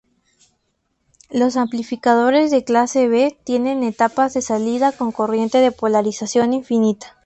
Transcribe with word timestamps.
Los 1.29 1.57
amplificadores 1.57 2.49
de 2.49 2.63
clase 2.63 3.07
B 3.07 3.37
tienen 3.43 3.83
etapas 3.83 4.33
de 4.33 4.41
salida 4.41 4.91
con 4.93 5.11
corriente 5.11 5.59
de 5.59 5.71
polarización 5.71 6.53
infinita. 6.53 7.15